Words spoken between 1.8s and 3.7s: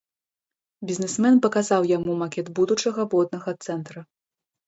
яму макет будучага воднага